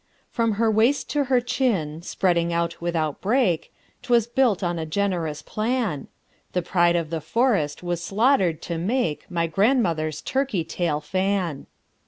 [0.31, 5.43] From her waist to her chin, spreading out without break, 'Twas built on a generous
[5.43, 6.07] plan:
[6.53, 11.67] The pride of the forest was slaughtered to make My grandmother's turkey tail fan.